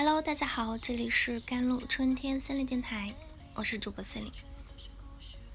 [0.00, 3.12] Hello，大家好，这里是甘露春天森林电台，
[3.52, 4.30] 我是主播森林。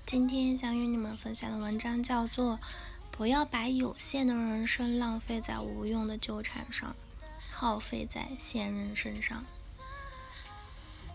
[0.06, 2.56] 今天想与你们分享的文章叫做
[3.10, 6.94] 《不要把有限的人生浪费在无用的纠缠上，
[7.54, 9.46] 耗费在闲人身上》。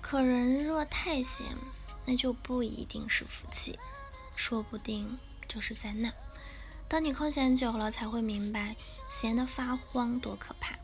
[0.01, 1.45] 可人若太闲，
[2.07, 3.79] 那就不一定是福气，
[4.35, 6.11] 说不定就是灾难。
[6.89, 8.75] 当你空闲久了，才会明白
[9.11, 10.75] 闲得发慌多可怕。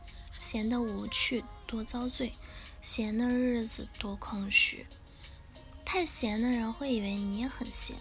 [0.46, 2.28] 闲的无趣，多遭罪；
[2.82, 4.86] 闲的日子多空虚。
[5.86, 7.96] 太闲的人会以为你也很闲。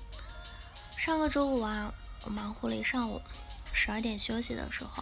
[0.97, 1.93] 上个周五啊，
[2.25, 3.21] 我忙活了一上午，
[3.71, 5.01] 十二点休息的时候，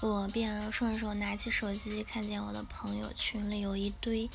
[0.00, 4.30] 我便顺手拿起手机，看见我的朋友群里有一堆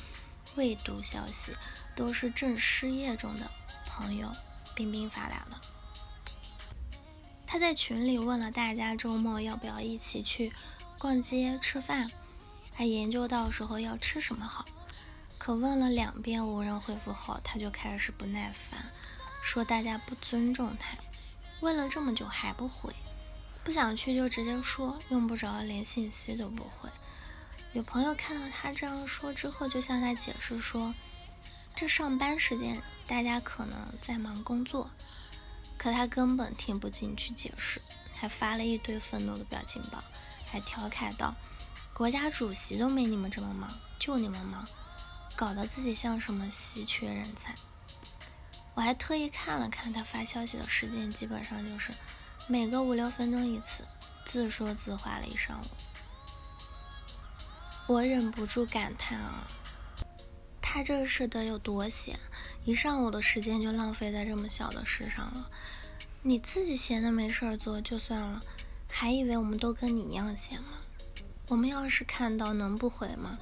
[0.54, 1.52] 未读消息，
[1.96, 3.50] 都是正失业中的
[3.88, 4.30] 朋友
[4.76, 5.58] 冰冰发来的。
[7.44, 10.52] 他在群里问了大家周末要不要一起去
[10.96, 12.08] 逛街吃饭。
[12.76, 14.66] 还研究到时候要吃什么好，
[15.38, 18.92] 可问了两遍无人回复后，他就开始不耐烦，
[19.42, 20.94] 说大家不尊重他。
[21.60, 22.94] 问了这么久还不回，
[23.64, 26.90] 不想去就直接说，用不着连信息都不回。
[27.72, 30.92] 有朋友看到他这样说之后，就向他解释说，
[31.74, 34.90] 这上班时间大家可能在忙工作，
[35.78, 37.80] 可他根本听不进去解释，
[38.12, 40.04] 还发了一堆愤怒的表情包，
[40.44, 41.34] 还调侃道。
[41.96, 44.62] 国家主席都没你们这么忙，就你们忙，
[45.34, 47.54] 搞得自己像什么稀缺人才。
[48.74, 51.90] 我还特意看了看他发消息的时间，基本上就是
[52.48, 53.82] 每隔五六分钟一次，
[54.26, 55.64] 自说自话了一上午。
[57.86, 59.46] 我忍不住感叹啊，
[60.60, 62.20] 他这是得有多闲，
[62.66, 65.50] 一上午的时间就浪费在这么小的事上了。
[66.20, 68.42] 你自己闲的没事儿做就算了，
[68.86, 70.68] 还以为我们都跟你一样闲吗？
[71.48, 73.32] 我们要是看到能不回吗？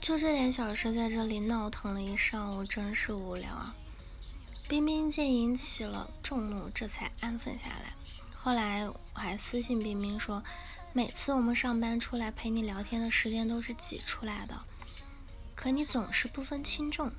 [0.00, 3.74] 就这点小事，在这里闹腾了一上午，真是无聊啊！
[4.66, 7.92] 冰冰见引起了众怒，这才安分下来。
[8.34, 10.42] 后来我还私信冰冰说，
[10.94, 14.58] 每次我们上班出来陪你聊天的时间都是挤出来的，
[15.54, 17.12] 可你总是不分轻重，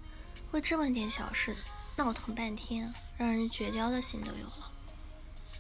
[0.49, 1.55] 为这么点小事
[1.95, 4.70] 闹腾半天，让人绝交的心都有了。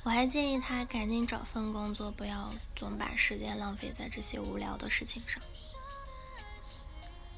[0.03, 5.41] 我还建议他赶紧找份工作，不要总把时间浪费在这些无聊的事情上。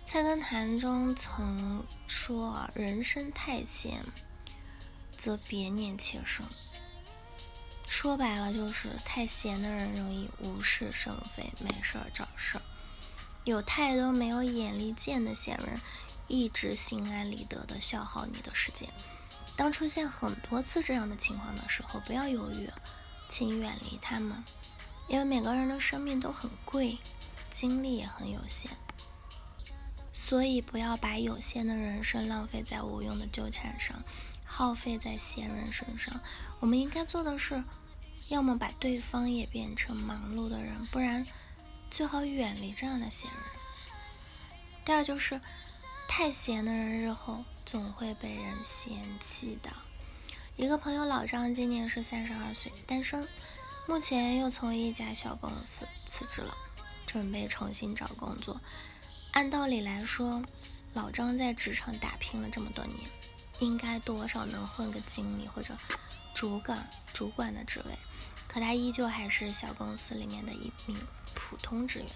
[0.05, 3.99] 菜根谭中曾说：“人生太闲，
[5.17, 6.45] 则别念且生。”
[7.85, 12.61] 说白了就是太闲的人容易无事生非，没事儿找事儿。
[13.43, 15.81] 有太多没有眼力见的闲人，
[16.27, 18.89] 一直心安理得的消耗你的时间。
[19.55, 22.69] 当出现很多次这样的情况的时候，不要犹豫，
[23.29, 24.43] 请远离他们，
[25.07, 26.97] 因为每个人的生命都很贵，
[27.51, 28.71] 精力也很有限，
[30.11, 34.03] 所以不要把有限的人生浪费在无用的纠缠上，
[34.43, 36.19] 耗费在闲人身上。
[36.59, 37.63] 我们应该做的是，
[38.29, 41.25] 要么把对方也变成忙碌的人，不然
[41.91, 43.39] 最好远离这样的闲人。
[44.83, 45.39] 第二就是。
[46.05, 49.71] 太闲的人，日后总会被人嫌弃的。
[50.55, 53.27] 一个朋友老张今年是三十二岁，单身，
[53.87, 56.55] 目前又从一家小公司辞职了，
[57.05, 58.61] 准备重新找工作。
[59.31, 60.43] 按道理来说，
[60.93, 62.99] 老张在职场打拼了这么多年，
[63.59, 65.75] 应该多少能混个经理或者
[66.35, 67.97] 主管、主管的职位，
[68.47, 70.95] 可他依旧还是小公司里面的一名
[71.33, 72.07] 普通职员。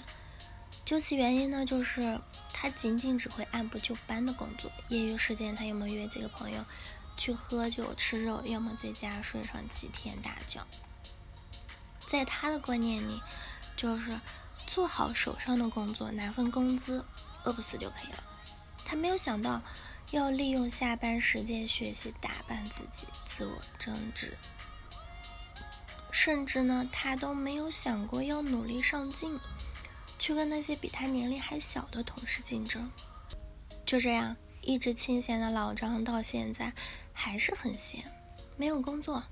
[0.87, 2.17] 究其原因呢，就是
[2.53, 6.63] 他仅仅只会按部就班的工作，业余时间他要么约几个朋友
[7.17, 10.65] 去喝酒吃肉，要么在家睡上几天大觉。
[12.07, 13.21] 在他的观念里，
[13.75, 14.17] 就是
[14.65, 17.03] 做好手上的工作，拿份工资，
[17.43, 18.23] 饿不死就可以了。
[18.85, 19.61] 他没有想到
[20.11, 24.37] 要利用下班时间学习打扮自己，自我增值，
[26.13, 29.37] 甚至呢，他都没有想过要努力上进。
[30.19, 32.89] 去跟那些比他年龄还小的同事竞争，
[33.85, 36.73] 就这样一直清闲的老张到现在
[37.13, 38.03] 还是很闲，
[38.57, 39.23] 没有工作，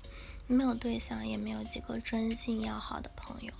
[0.46, 3.52] 没有对象，也没有几个真心要好的朋友。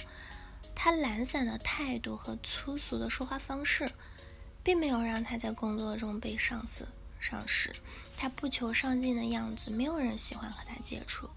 [0.75, 3.91] 他懒散的态度和粗俗的说话方式，
[4.63, 6.87] 并没有让他在工作中被上司
[7.19, 7.75] 赏识。
[8.17, 11.29] 他不求上进的样子，没有人喜欢和他接触。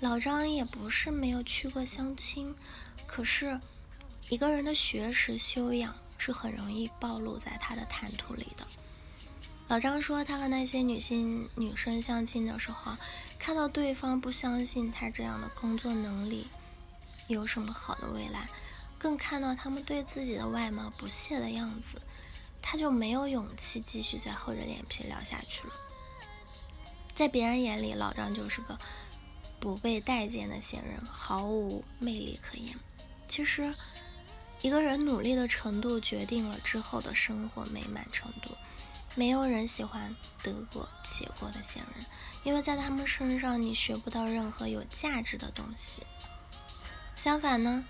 [0.00, 2.54] 老张也不是没有去过相亲，
[3.06, 3.58] 可是。
[4.28, 8.66] 一个人的学识修养是很容易暴露在他的谈吐里的。
[9.68, 12.96] 老张说，他和那些女性女生相亲的时候，
[13.38, 16.46] 看到对方不相信他这样的工作能力
[17.28, 18.48] 有什么好的未来，
[18.98, 22.00] 更看到他们对自己的外貌不屑的样子，
[22.62, 25.72] 他就没有勇气继续再厚着脸皮聊下去了。
[27.14, 28.78] 在别人眼里，老张就是个
[29.58, 32.76] 不被待见的闲人，毫无魅力可言。
[33.26, 33.74] 其实，
[34.62, 38.56] 一个人努力的程度决定了之后的生活美满程度。
[39.14, 42.04] 没有人喜欢得过且过的闲人，
[42.44, 46.02] 因为在他们身上你学不到任何有价值的东西。
[47.14, 47.82] 相反呢，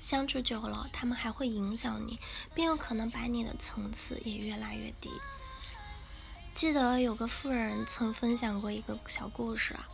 [0.00, 2.18] 相处久了，他们还会影响你，
[2.54, 5.10] 并有可能把你的层次也越拉越低。
[6.54, 9.86] 记得有个富人曾分享过一个小故事啊，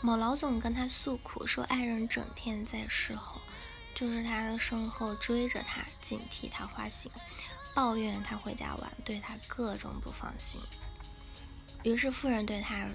[0.00, 3.40] 某老总跟他诉苦说，爱人整天在事后，
[3.96, 7.10] 就是他的身后追着他，警惕他花心。
[7.74, 10.60] 抱怨他回家晚，对他各种不放心。
[11.82, 12.86] 于是富人对他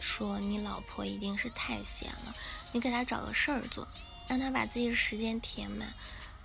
[0.00, 2.34] 说：“你老婆一定是太闲了，
[2.72, 3.88] 你给她找个事儿做，
[4.28, 5.92] 让她把自己的时间填满，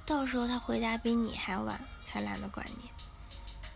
[0.05, 2.89] 到时候她回家比你还晚，才懒得管你。”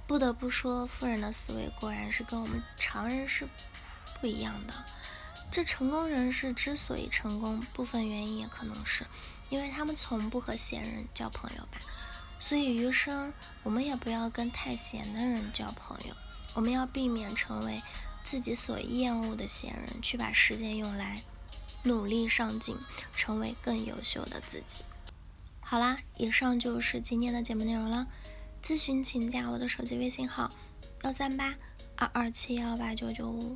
[0.08, 3.48] 不得不说，富人的思维果然是跟我们常人是
[4.22, 4.74] 不一样的。
[5.54, 9.06] 这成功人士之所以成功，部分原因也可能是
[9.52, 11.78] 因为他们从不和闲人交朋友吧。
[12.40, 16.16] 所以余生，我们也不要跟太闲的人交朋友。
[16.56, 17.84] 我们要避免成为
[18.24, 21.22] 自己所厌恶的闲人，去把时间用来
[21.84, 22.76] 努力上进，
[23.16, 24.84] 成为更优秀的自己。
[25.60, 28.08] 好啦，以上就是今天的节目内容了。
[28.64, 30.52] 咨询请加我的手机微信号：
[31.04, 31.54] 幺三八
[31.96, 33.56] 二二七幺八九九五，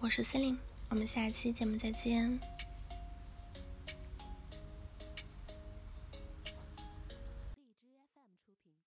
[0.00, 0.58] 我是司令，
[0.90, 2.38] 我们下期节目再见。